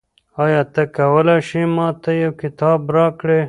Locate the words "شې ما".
1.47-1.87